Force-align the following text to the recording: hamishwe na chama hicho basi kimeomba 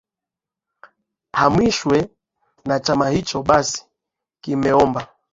hamishwe 1.39 1.97
na 2.67 2.75
chama 2.85 3.07
hicho 3.13 3.37
basi 3.47 3.79
kimeomba 4.43 5.01